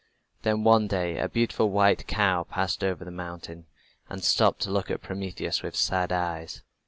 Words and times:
Then 0.41 0.63
one 0.63 0.87
day 0.87 1.19
a 1.19 1.29
beautiful 1.29 1.69
white 1.69 2.07
cow 2.07 2.41
passed 2.45 2.83
over 2.83 3.05
the 3.05 3.11
mountain, 3.11 3.67
and 4.09 4.23
stopped 4.23 4.61
to 4.63 4.71
look 4.71 4.89
at 4.89 5.03
Prometheus 5.03 5.61
with 5.61 5.75
sad 5.75 6.11
eyes. 6.11 6.63